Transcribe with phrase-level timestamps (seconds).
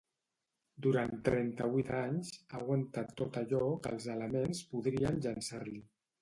[0.85, 5.79] Durant trenta-vuit anys, ha aguantat tot allò que els elements podrien llançar-li.